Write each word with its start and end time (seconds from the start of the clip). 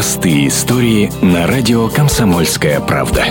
Простые 0.00 0.48
истории 0.48 1.12
на 1.22 1.46
радио 1.46 1.86
«Комсомольская 1.90 2.80
правда». 2.80 3.22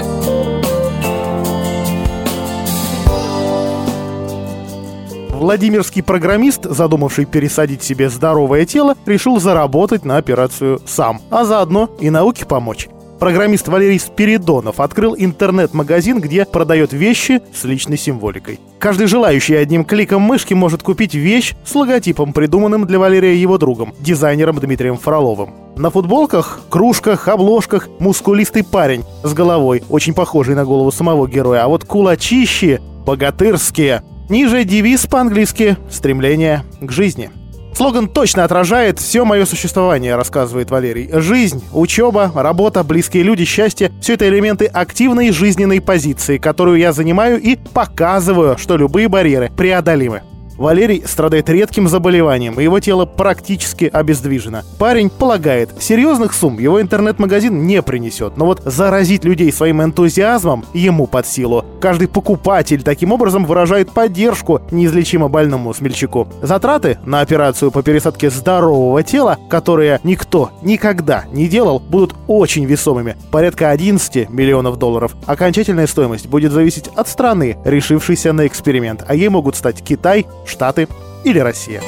Владимирский 5.32 6.04
программист, 6.04 6.66
задумавший 6.66 7.26
пересадить 7.26 7.82
себе 7.82 8.08
здоровое 8.12 8.68
тело, 8.68 8.96
решил 9.08 9.40
заработать 9.40 10.06
на 10.06 10.18
операцию 10.18 10.80
сам, 10.86 11.24
а 11.32 11.44
заодно 11.44 11.90
и 12.00 12.12
науке 12.12 12.46
помочь. 12.46 12.88
Программист 13.20 13.68
Валерий 13.68 14.00
Спиридонов 14.00 14.80
открыл 14.80 15.14
интернет-магазин, 15.18 16.22
где 16.22 16.46
продает 16.46 16.94
вещи 16.94 17.42
с 17.54 17.66
личной 17.66 17.98
символикой. 17.98 18.62
Каждый 18.80 19.08
желающий 19.08 19.56
одним 19.56 19.84
кликом 19.84 20.22
мышки 20.22 20.54
может 20.54 20.84
купить 20.84 21.16
вещь 21.16 21.54
с 21.66 21.76
логотипом, 21.76 22.32
придуманным 22.32 22.88
для 22.88 22.98
Валерия 22.98 23.36
его 23.36 23.58
другом, 23.58 23.94
дизайнером 24.00 24.60
Дмитрием 24.60 24.98
Фроловым. 24.98 25.54
На 25.76 25.90
футболках, 25.90 26.62
кружках, 26.70 27.28
обложках 27.28 27.90
мускулистый 28.00 28.64
парень 28.64 29.04
с 29.24 29.34
головой, 29.34 29.84
очень 29.90 30.14
похожий 30.14 30.56
на 30.56 30.64
голову 30.64 30.92
самого 30.92 31.28
героя, 31.28 31.66
а 31.66 31.68
вот 31.68 31.84
кулачищи 31.84 32.80
богатырские. 33.06 34.02
Ниже 34.30 34.64
девиз 34.64 35.08
по-английски 35.08 35.76
«Стремление 35.90 36.64
к 36.80 36.92
жизни». 36.92 37.32
Слоган 37.74 38.08
точно 38.08 38.44
отражает 38.44 39.00
все 39.00 39.24
мое 39.24 39.46
существование, 39.46 40.16
рассказывает 40.16 40.70
Валерий. 40.70 41.10
Жизнь, 41.14 41.64
учеба, 41.72 42.32
работа, 42.36 42.84
близкие 42.84 43.24
люди, 43.24 43.46
счастье– 43.46 43.92
все 44.02 44.16
это 44.16 44.28
элементы 44.28 44.66
активной 44.66 45.32
жизненной 45.32 45.80
позиции, 45.80 46.38
которую 46.38 46.78
я 46.78 46.92
занимаю 46.92 47.42
и 47.42 47.56
показываю, 47.56 48.58
что 48.58 48.76
любые 48.76 49.08
барьеры 49.08 49.50
преодолимы. 49.56 50.24
Валерий 50.60 51.04
страдает 51.06 51.50
редким 51.50 51.88
заболеванием, 51.88 52.60
и 52.60 52.64
его 52.64 52.82
тело 52.82 53.06
практически 53.06 53.86
обездвижено. 53.86 54.64
Парень 54.78 55.10
полагает, 55.10 55.70
серьезных 55.80 56.34
сумм 56.34 56.60
его 56.60 56.82
интернет-магазин 56.82 57.66
не 57.66 57.82
принесет, 57.82 58.36
но 58.36 58.46
вот 58.46 58.62
заразить 58.66 59.24
людей 59.24 59.54
своим 59.54 59.82
энтузиазмом 59.82 60.66
ему 60.74 61.08
под 61.08 61.26
силу. 61.26 61.64
Каждый 61.80 62.10
покупатель 62.10 62.84
таким 62.84 63.14
образом 63.14 63.46
выражает 63.46 63.92
поддержку 63.92 64.62
неизлечимо 64.70 65.30
больному 65.30 65.74
смельчаку. 65.74 66.28
Затраты 66.42 67.00
на 67.06 67.22
операцию 67.22 67.72
по 67.72 67.82
пересадке 67.82 68.30
здорового 68.30 69.02
тела, 69.02 69.38
которые 69.50 70.02
никто 70.04 70.52
никогда 70.62 71.24
не 71.32 71.48
делал, 71.48 71.80
будут 71.80 72.14
очень 72.28 72.66
весомыми. 72.66 73.16
Порядка 73.32 73.70
11 73.70 74.30
миллионов 74.30 74.78
долларов. 74.78 75.16
Окончательная 75.26 75.88
стоимость 75.88 76.28
будет 76.28 76.52
зависеть 76.52 76.90
от 76.98 77.08
страны, 77.08 77.56
решившейся 77.64 78.34
на 78.34 78.46
эксперимент, 78.46 79.06
а 79.08 79.16
ей 79.16 79.30
могут 79.30 79.56
стать 79.56 79.82
Китай, 79.82 80.26
Штаты 80.50 80.88
или 81.24 81.40
Россия. 81.40 81.82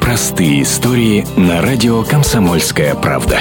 Простые 0.00 0.62
истории 0.62 1.26
на 1.36 1.60
радио 1.60 2.02
«Комсомольская 2.02 2.94
правда». 2.94 3.40